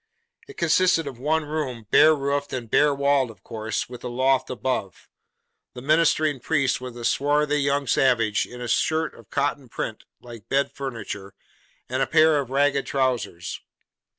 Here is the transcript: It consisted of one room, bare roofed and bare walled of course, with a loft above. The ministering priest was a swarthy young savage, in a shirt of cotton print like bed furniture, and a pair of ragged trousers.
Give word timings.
It 0.47 0.57
consisted 0.57 1.05
of 1.05 1.19
one 1.19 1.45
room, 1.45 1.85
bare 1.91 2.15
roofed 2.15 2.53
and 2.53 2.67
bare 2.71 2.91
walled 2.95 3.29
of 3.29 3.43
course, 3.43 3.87
with 3.87 4.03
a 4.03 4.07
loft 4.07 4.49
above. 4.49 5.07
The 5.75 5.81
ministering 5.83 6.39
priest 6.39 6.81
was 6.81 6.95
a 6.95 7.05
swarthy 7.05 7.61
young 7.61 7.85
savage, 7.85 8.47
in 8.47 8.61
a 8.61 8.67
shirt 8.67 9.13
of 9.13 9.29
cotton 9.29 9.69
print 9.69 10.05
like 10.19 10.49
bed 10.49 10.71
furniture, 10.71 11.35
and 11.87 12.01
a 12.01 12.07
pair 12.07 12.39
of 12.39 12.49
ragged 12.49 12.87
trousers. 12.87 13.61